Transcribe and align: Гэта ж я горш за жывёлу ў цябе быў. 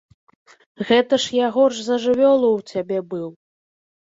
Гэта 0.87 1.19
ж 1.25 1.35
я 1.45 1.49
горш 1.57 1.77
за 1.89 1.99
жывёлу 2.07 2.49
ў 2.57 2.59
цябе 2.73 2.99
быў. 3.15 3.29